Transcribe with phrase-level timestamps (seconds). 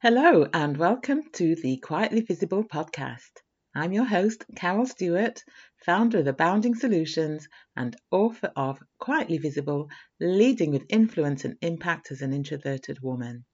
[0.00, 3.32] Hello, and welcome to the Quietly Visible podcast.
[3.74, 5.42] I'm your host, Carol Stewart,
[5.84, 9.90] founder of Abounding Solutions and author of Quietly Visible
[10.20, 13.44] Leading with Influence and Impact as an Introverted Woman.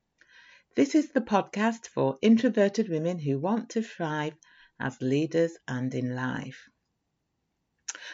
[0.77, 4.35] This is the podcast for introverted women who want to thrive
[4.79, 6.69] as leaders and in life.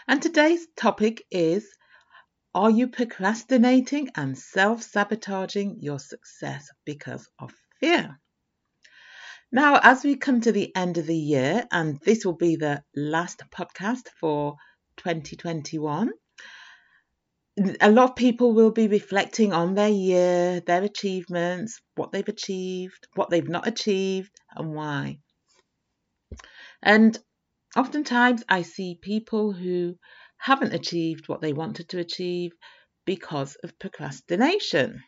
[0.07, 1.69] And today's topic is
[2.55, 8.20] Are you procrastinating and self sabotaging your success because of fear?
[9.53, 12.84] Now, as we come to the end of the year, and this will be the
[12.95, 14.55] last podcast for
[14.98, 16.12] 2021,
[17.80, 23.09] a lot of people will be reflecting on their year, their achievements, what they've achieved,
[23.16, 25.19] what they've not achieved, and why.
[26.80, 27.19] And
[27.77, 29.96] oftentimes I see people who
[30.38, 32.52] haven't achieved what they wanted to achieve
[33.05, 35.02] because of procrastination.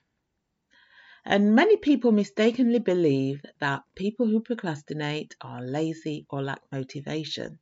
[1.25, 7.61] And many people mistakenly believe that people who procrastinate are lazy or lack motivation.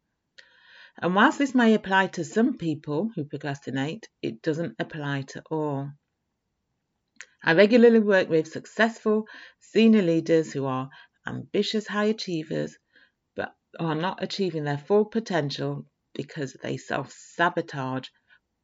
[0.97, 5.91] And whilst this may apply to some people who procrastinate, it doesn't apply to all.
[7.43, 9.27] I regularly work with successful
[9.59, 10.91] senior leaders who are
[11.27, 12.77] ambitious high achievers
[13.35, 18.09] but are not achieving their full potential because they self sabotage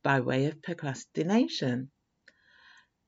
[0.03, 1.91] by way of procrastination.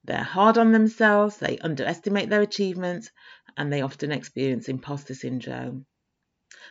[0.05, 3.11] They're hard on themselves, they underestimate their achievements,
[3.57, 5.87] and they often experience imposter syndrome.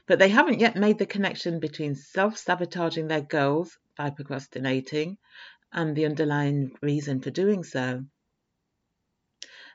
[0.05, 5.17] But they haven't yet made the connection between self sabotaging their goals by procrastinating
[5.71, 8.05] and the underlying reason for doing so.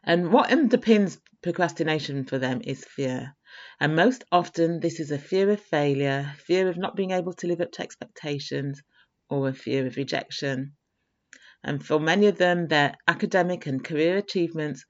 [0.03, 3.37] And what underpins procrastination for them is fear.
[3.79, 7.47] And most often, this is a fear of failure, fear of not being able to
[7.47, 8.83] live up to expectations,
[9.29, 10.77] or a fear of rejection
[11.65, 14.85] and for many of them, their academic and career achievements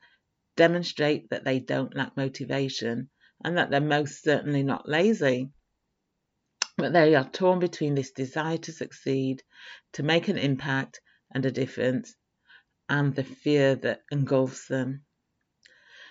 [0.57, 3.11] demonstrate that they don't lack motivation
[3.45, 5.51] and that they're most certainly not lazy.
[6.77, 9.43] But they are torn between this desire to succeed,
[9.95, 11.01] to make an impact
[11.35, 12.15] and a difference,
[12.89, 15.05] and the fear that engulfs them.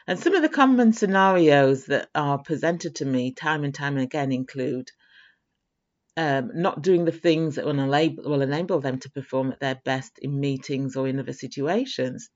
[0.08, 4.32] And some of the common scenarios that are presented to me time and time again
[4.32, 4.90] include
[6.18, 9.80] um, not doing the things that will enable, will enable them to perform at their
[9.84, 12.30] best in meetings or in other situations.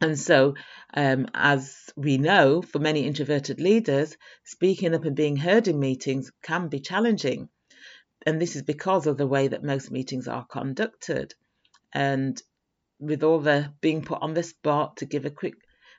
[0.00, 0.54] And so,
[0.94, 6.32] um, as we know, for many introverted leaders, speaking up and being heard in meetings
[6.42, 7.50] can be challenging.
[8.24, 11.34] And this is because of the way that most meetings are conducted.
[11.92, 12.40] And
[12.98, 15.54] with all the being put on the spot to give a quick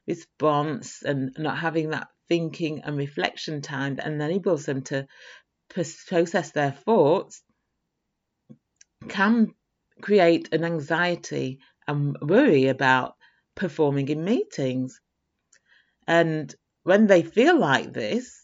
[0.08, 5.06] response and not having that thinking and reflection time that enables them to
[5.74, 7.42] process their thoughts
[9.08, 9.54] can
[10.02, 13.16] create an anxiety and worry about
[13.56, 15.00] performing in meetings.
[16.08, 18.42] And when they feel like this,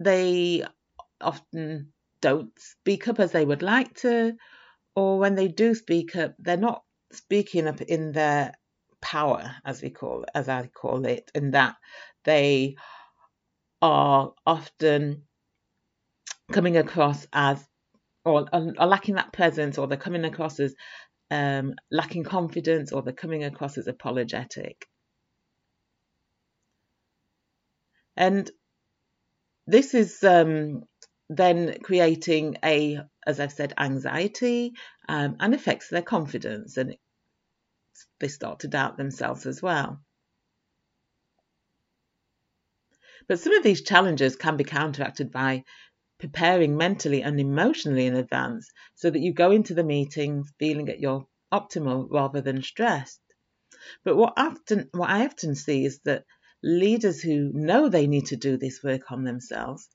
[0.00, 0.64] they
[1.20, 4.34] often don't speak up as they would like to,
[4.94, 8.52] or when they do speak up, they're not speaking up in their
[9.00, 11.76] power, as we call as I call it, in that
[12.24, 12.76] they
[13.80, 15.27] are often
[16.50, 17.64] coming across as
[18.24, 20.74] or, lacking that presence or they're coming across as
[21.30, 24.86] um, lacking confidence or they're coming across as apologetic.
[28.16, 28.50] And
[29.66, 30.82] this is um,
[31.28, 34.72] then creating a, as I've said, anxiety
[35.08, 36.96] um, and affects their confidence and
[38.20, 40.00] they start to doubt themselves as well.
[43.28, 45.64] But some of these challenges can be counteracted by
[46.18, 51.00] preparing mentally and emotionally in advance so that you go into the meetings feeling at
[51.00, 53.20] your optimal rather than stressed.
[54.04, 56.24] But what often what I often see is that
[56.62, 59.88] leaders who know they need to do this work on themselves,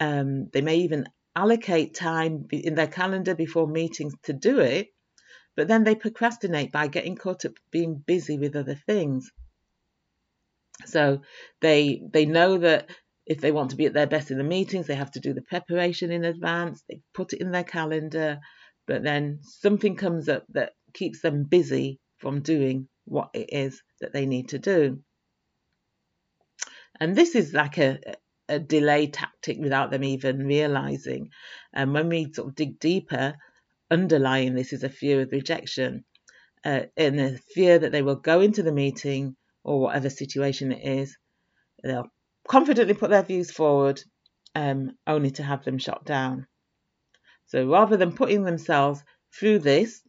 [0.00, 1.06] um, they may even
[1.36, 4.88] allocate time in their calendar before meetings to do it,
[5.56, 9.30] but then they procrastinate by getting caught up being busy with other things.
[10.86, 11.22] So
[11.60, 12.90] they they know that
[13.26, 15.32] if they want to be at their best in the meetings, they have to do
[15.32, 16.82] the preparation in advance.
[16.88, 18.38] They put it in their calendar,
[18.86, 24.12] but then something comes up that keeps them busy from doing what it is that
[24.12, 25.00] they need to do.
[27.00, 27.98] And this is like a,
[28.48, 31.30] a delay tactic without them even realizing.
[31.72, 33.34] And when we sort of dig deeper,
[33.90, 36.04] underlying this is a fear of rejection
[36.64, 40.86] uh, and a fear that they will go into the meeting or whatever situation it
[40.86, 41.16] is.
[41.82, 42.08] They'll
[42.48, 44.02] confidently put their views forward
[44.54, 46.46] um, only to have them shot down.
[47.46, 49.02] So rather than putting themselves
[49.32, 50.02] through this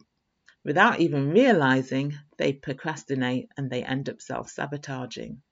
[0.64, 5.42] without even realizing, they procrastinate and they end up self sabotaging.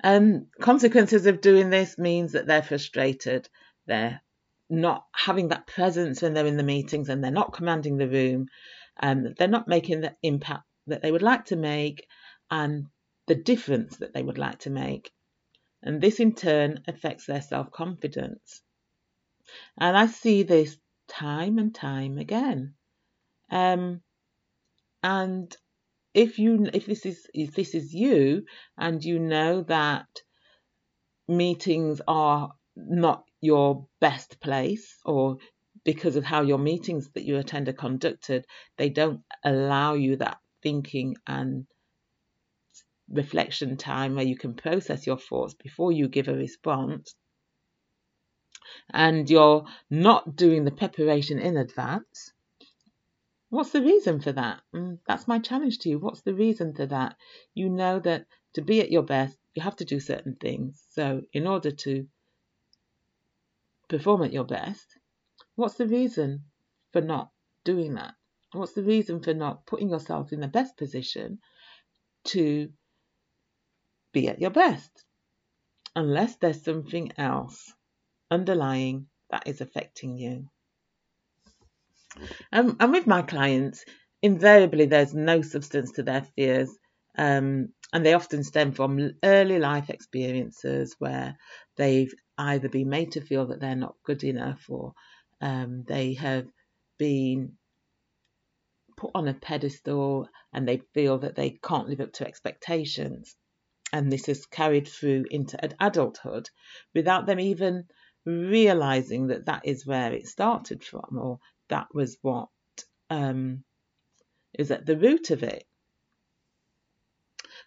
[0.00, 3.48] And consequences of doing this means that they're frustrated.
[3.86, 4.20] They're
[4.70, 8.46] not having that presence when they're in the meetings and they're not commanding the room
[8.98, 12.06] and they're not making the impact that they would like to make
[12.50, 12.86] and
[13.28, 15.10] the difference that they would like to make.
[15.82, 18.62] And this in turn affects their self confidence.
[19.78, 20.76] And I see this
[21.06, 22.74] time and time again.
[23.50, 24.02] Um,
[25.02, 25.56] and
[26.14, 28.44] if you if this is if this is you
[28.76, 30.08] and you know that
[31.28, 35.36] meetings are not your best place or
[35.84, 38.44] because of how your meetings that you attend are conducted
[38.76, 41.66] they don't allow you that thinking and
[43.10, 47.14] reflection time where you can process your thoughts before you give a response
[48.90, 52.32] and you're not doing the preparation in advance
[53.50, 54.60] What's the reason for that?
[54.74, 55.98] Mm, that's my challenge to you.
[55.98, 57.16] What's the reason for that?
[57.54, 60.84] You know that to be at your best, you have to do certain things.
[60.90, 62.06] So, in order to
[63.88, 64.98] perform at your best,
[65.54, 66.44] what's the reason
[66.92, 67.30] for not
[67.64, 68.14] doing that?
[68.52, 71.38] What's the reason for not putting yourself in the best position
[72.24, 72.70] to
[74.12, 74.90] be at your best?
[75.94, 77.72] Unless there's something else
[78.30, 80.48] underlying that is affecting you.
[82.52, 83.84] Um, and with my clients,
[84.22, 86.70] invariably there's no substance to their fears.
[87.16, 91.36] Um, and they often stem from early life experiences where
[91.76, 94.92] they've either been made to feel that they're not good enough or
[95.40, 96.46] um, they have
[96.98, 97.52] been
[98.96, 103.36] put on a pedestal and they feel that they can't live up to expectations.
[103.92, 106.50] And this is carried through into adulthood
[106.94, 107.84] without them even
[108.26, 111.38] realizing that that is where it started from or
[111.68, 112.48] that was what
[113.08, 113.64] um,
[114.58, 115.64] is at the root of it.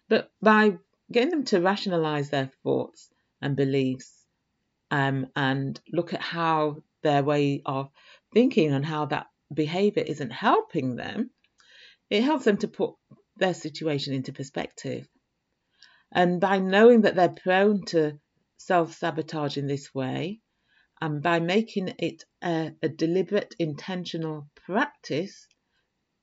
[0.08, 0.78] But by
[1.10, 3.10] getting them to rationalize their thoughts
[3.40, 4.24] and beliefs
[4.90, 7.90] um, and look at how their way of
[8.32, 11.30] thinking and how that behavior isn't helping them,
[12.10, 12.94] it helps them to put
[13.36, 15.08] their situation into perspective.
[16.14, 18.18] And by knowing that they're prone to
[18.58, 20.40] self sabotage in this way,
[21.00, 25.46] and by making it a, a deliberate, intentional practice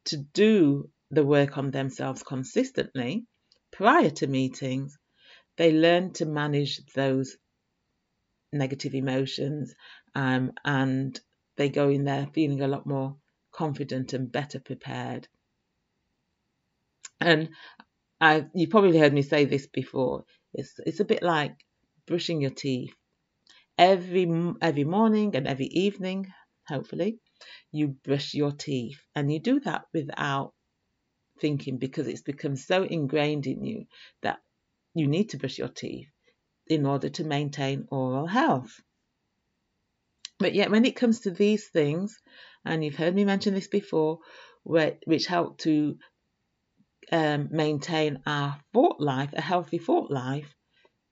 [0.05, 3.25] to do the work on themselves consistently
[3.71, 4.97] prior to meetings,
[5.57, 7.35] they learn to manage those
[8.53, 9.73] negative emotions
[10.15, 11.19] um, and
[11.57, 13.17] they go in there feeling a lot more
[13.51, 15.27] confident and better prepared.
[17.19, 17.49] And
[18.21, 20.25] I, you probably heard me say this before.
[20.53, 21.55] It's it's a bit like
[22.05, 22.93] brushing your teeth
[23.79, 24.27] every
[24.61, 26.27] every morning and every evening,
[26.67, 27.19] hopefully,
[27.71, 30.53] you brush your teeth, and you do that without
[31.39, 33.85] thinking because it's become so ingrained in you
[34.21, 34.39] that
[34.93, 36.09] you need to brush your teeth
[36.67, 38.81] in order to maintain oral health.
[40.39, 42.19] But yet, when it comes to these things,
[42.65, 44.19] and you've heard me mention this before,
[44.63, 45.97] where, which help to
[47.11, 50.53] um, maintain our thought life, a healthy thought life,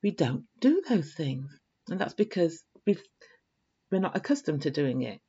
[0.03, 1.51] we don't do those things.
[1.89, 3.01] And that's because we've,
[3.91, 5.19] we're not accustomed to doing it,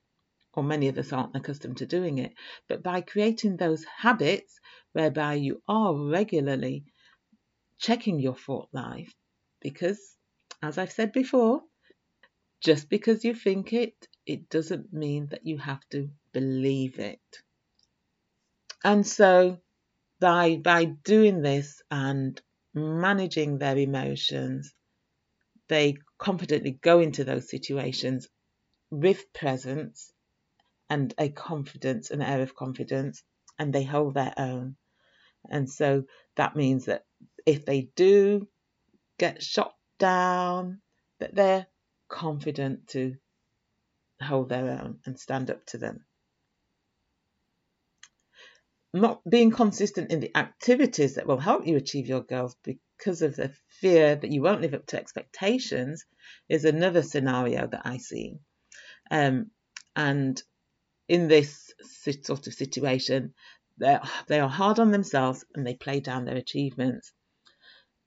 [0.55, 2.33] or many of us aren't accustomed to doing it.
[2.69, 4.59] But by creating those habits
[4.93, 6.85] whereby you are regularly
[7.79, 9.13] checking your thought life,
[9.61, 10.01] because
[10.63, 11.63] as I've said before,
[12.61, 13.95] just because you think it,
[14.27, 17.21] it doesn't mean that you have to believe it.
[18.85, 19.59] And so
[20.21, 22.41] by by doing this and
[22.75, 24.75] managing their emotions,
[25.69, 28.29] they confidently go into those situations
[28.91, 30.13] with presence
[30.91, 33.23] and a confidence, an air of confidence,
[33.59, 34.77] and they hold their own.
[35.51, 36.05] And so
[36.37, 37.05] that means that
[37.47, 38.49] if they do
[39.19, 40.81] get shot down,
[41.21, 41.67] that they're
[42.09, 43.17] confident to
[44.21, 46.05] hold their own and stand up to them.
[48.95, 53.37] Not being consistent in the activities that will help you achieve your goals because of
[53.37, 56.05] the fear that you won't live up to expectations
[56.49, 58.39] is another scenario that I see.
[59.11, 59.51] Um,
[59.95, 60.43] and
[61.09, 61.73] in this
[62.23, 63.35] sort of situation,
[63.77, 67.13] they are hard on themselves and they play down their achievements.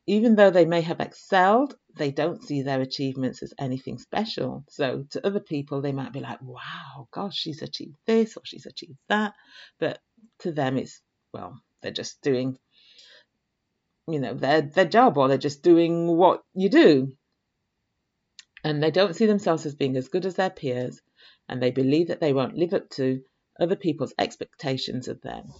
[0.08, 4.66] Even though they may have excelled, they don't see their achievements as anything special.
[4.70, 8.66] So to other people, they might be like, wow, gosh, she's achieved this or she's
[8.66, 9.34] achieved that.
[9.80, 10.00] But
[10.40, 11.01] to them, it's,
[11.34, 12.58] well, they're just doing
[14.08, 17.13] you know their their job or they're just doing what you do
[18.63, 21.01] and they don't see themselves as being as good as their peers
[21.50, 23.24] and they believe that they won't live up to
[23.60, 25.54] other people's expectations of them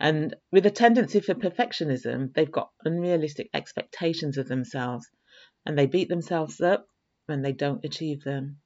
[0.00, 5.08] And with a tendency for perfectionism, they've got unrealistic expectations of themselves
[5.66, 6.86] and they beat themselves up
[7.26, 8.60] when they don't achieve them.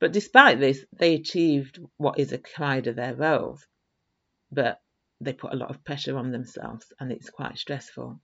[0.00, 3.66] But despite this, they achieved what is a required of their roles.
[4.50, 4.80] But
[5.20, 8.20] they put a lot of pressure on themselves and it's quite stressful.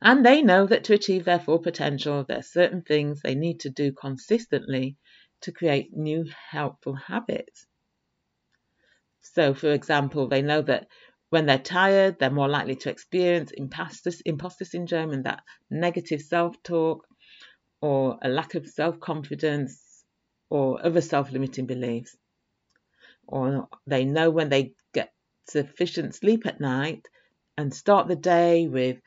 [0.00, 3.60] And they know that to achieve their full potential, there are certain things they need
[3.60, 4.96] to do consistently
[5.42, 7.66] to create new helpful habits.
[9.20, 10.88] So, for example, they know that
[11.30, 16.62] when they're tired, they're more likely to experience imposter, imposter syndrome and that negative self
[16.62, 17.06] talk
[17.80, 20.04] or a lack of self confidence
[20.50, 22.16] or other self limiting beliefs.
[23.26, 25.12] Or they know when they get
[25.48, 27.08] sufficient sleep at night
[27.56, 29.00] and start the day with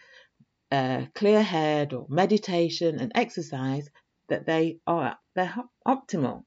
[0.71, 3.89] a clear head or meditation and exercise
[4.29, 5.55] that they are their
[5.87, 6.43] optimal.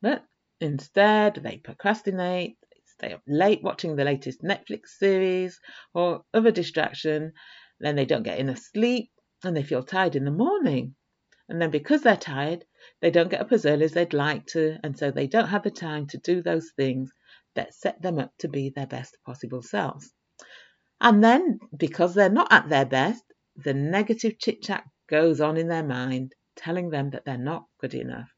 [0.00, 0.24] But
[0.60, 5.60] instead, they procrastinate, they stay up late watching the latest Netflix series
[5.94, 7.32] or other distraction,
[7.80, 9.10] then they don't get enough sleep
[9.44, 10.94] and they feel tired in the morning.
[11.48, 12.64] And then because they're tired,
[13.00, 15.62] they don't get up as early as they'd like to, and so they don't have
[15.62, 17.12] the time to do those things
[17.54, 20.12] that set them up to be their best possible selves.
[21.00, 23.24] And then, because they're not at their best,
[23.56, 27.94] the negative chit chat goes on in their mind, telling them that they're not good
[27.94, 28.30] enough.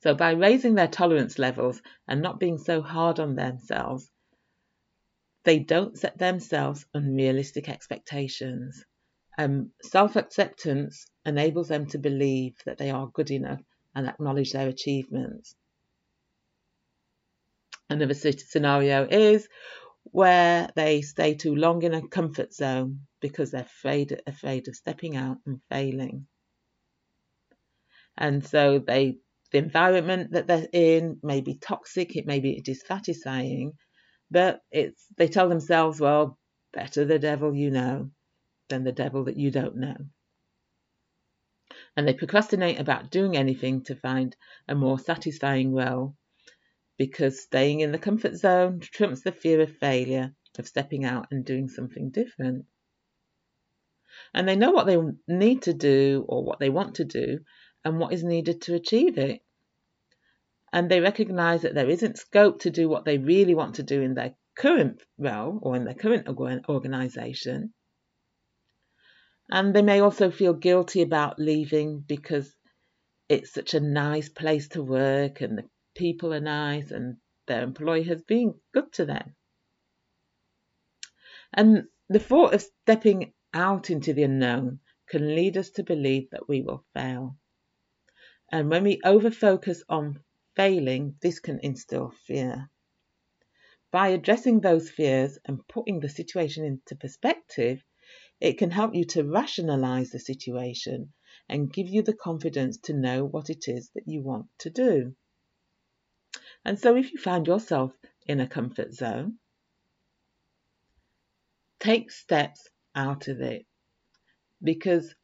[0.00, 4.10] So, by raising their tolerance levels and not being so hard on themselves,
[5.44, 8.84] they don't set themselves unrealistic expectations.
[9.38, 13.62] Um, Self acceptance enables them to believe that they are good enough
[13.94, 15.54] and acknowledge their achievements.
[17.88, 19.48] Another scenario is
[20.04, 25.16] where they stay too long in a comfort zone because they're afraid afraid of stepping
[25.16, 26.26] out and failing.
[28.16, 29.18] And so they
[29.50, 33.72] the environment that they're in may be toxic, it may be dissatisfying,
[34.30, 36.38] but it's they tell themselves, well,
[36.72, 38.10] better the devil you know
[38.72, 39.96] than the devil that you don't know.
[41.94, 44.34] And they procrastinate about doing anything to find
[44.66, 46.16] a more satisfying role
[46.96, 51.44] because staying in the comfort zone trumps the fear of failure, of stepping out and
[51.44, 52.64] doing something different.
[54.32, 54.96] And they know what they
[55.28, 57.40] need to do or what they want to do
[57.84, 59.42] and what is needed to achieve it.
[60.72, 64.00] And they recognize that there isn't scope to do what they really want to do
[64.00, 66.26] in their current role or in their current
[66.68, 67.74] organization.
[69.54, 72.56] And they may also feel guilty about leaving because
[73.28, 78.02] it's such a nice place to work and the people are nice and their employer
[78.04, 79.36] has been good to them.
[81.52, 84.80] And the thought of stepping out into the unknown
[85.10, 87.36] can lead us to believe that we will fail.
[88.50, 90.20] And when we overfocus on
[90.56, 92.70] failing, this can instill fear.
[93.90, 97.84] By addressing those fears and putting the situation into perspective,
[98.42, 101.12] it can help you to rationalize the situation
[101.48, 105.14] and give you the confidence to know what it is that you want to do.
[106.64, 107.92] And so if you find yourself
[108.26, 109.34] in a comfort zone,
[111.78, 113.64] take steps out of it.
[114.60, 115.14] Because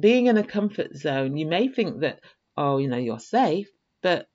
[0.00, 2.18] being in a comfort zone, you may think that,
[2.56, 3.68] oh, you know, you're safe,
[4.02, 4.26] but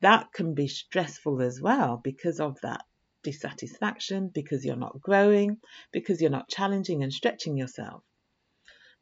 [0.00, 2.84] that can be stressful as well because of that
[3.24, 5.58] dissatisfaction, because you're not growing,
[5.92, 8.02] because you're not challenging and stretching yourself.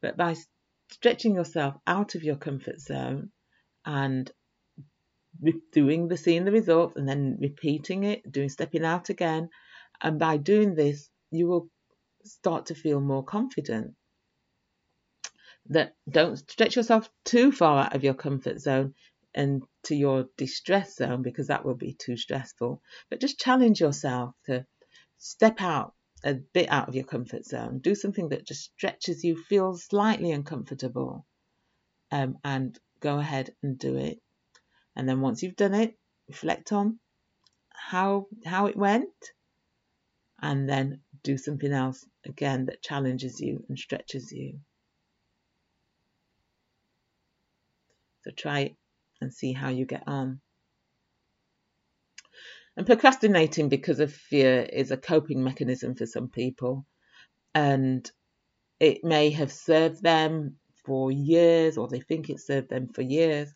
[0.01, 0.37] But by
[0.91, 3.31] stretching yourself out of your comfort zone
[3.85, 4.31] and
[5.73, 9.49] doing the seeing the results and then repeating it, doing stepping out again.
[10.01, 11.69] And by doing this, you will
[12.25, 13.95] start to feel more confident.
[15.67, 18.95] That don't stretch yourself too far out of your comfort zone
[19.35, 22.83] and to your distress zone because that will be too stressful.
[23.11, 24.67] But just challenge yourself to
[25.19, 27.79] step out a bit out of your comfort zone.
[27.79, 31.27] Do something that just stretches you, feels slightly uncomfortable,
[32.11, 34.21] um, and go ahead and do it.
[34.95, 35.97] And then once you've done it,
[36.29, 36.99] reflect on
[37.75, 39.33] how how it went
[40.41, 44.61] and then do something else again that challenges you and stretches you.
[48.23, 48.77] So try
[49.23, 50.41] and see how you get on.
[52.77, 56.87] And procrastinating because of fear is a coping mechanism for some people.
[57.55, 58.11] And
[58.81, 63.55] it may have served them for years, or they think it served them for years.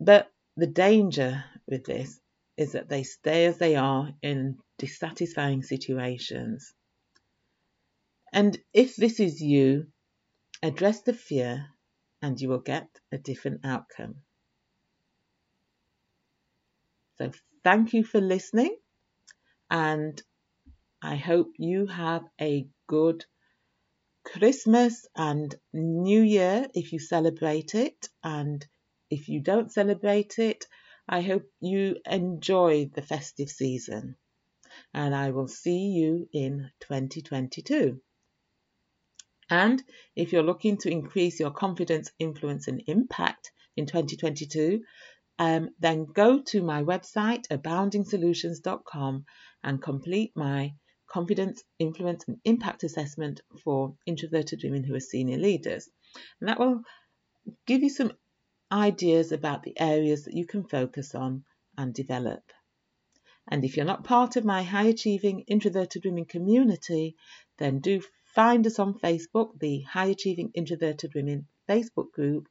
[0.00, 2.20] But the danger with this
[2.56, 6.72] is that they stay as they are in dissatisfying situations.
[8.32, 9.86] And if this is you,
[10.62, 11.66] address the fear
[12.22, 14.23] and you will get a different outcome.
[17.18, 17.30] So
[17.62, 18.76] thank you for listening,
[19.70, 20.20] and
[21.02, 23.24] I hope you have a good
[24.24, 28.66] Christmas and New Year if you celebrate it, and
[29.10, 30.66] if you don't celebrate it,
[31.08, 34.16] I hope you enjoy the festive season.
[34.92, 38.00] And I will see you in 2022.
[39.50, 39.82] And
[40.16, 44.82] if you're looking to increase your confidence, influence, and impact in 2022,
[45.38, 49.24] um, then go to my website, aboundingsolutions.com,
[49.62, 50.74] and complete my
[51.08, 55.88] confidence, influence, and impact assessment for introverted women who are senior leaders.
[56.40, 56.82] And that will
[57.66, 58.12] give you some
[58.70, 61.44] ideas about the areas that you can focus on
[61.76, 62.42] and develop.
[63.48, 67.16] And if you're not part of my high achieving introverted women community,
[67.58, 68.00] then do
[68.34, 72.48] find us on Facebook, the High Achieving Introverted Women Facebook group,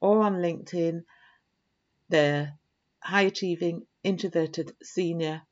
[0.00, 1.02] or on LinkedIn,
[2.08, 2.52] the
[3.02, 5.42] High Achieving Introverted Senior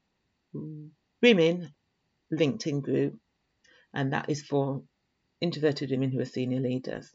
[1.23, 1.75] Women
[2.33, 3.19] LinkedIn group,
[3.93, 4.83] and that is for
[5.41, 7.15] introverted women who are senior leaders.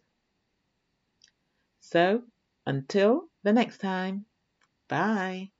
[1.80, 2.24] So,
[2.66, 4.26] until the next time,
[4.88, 5.52] bye.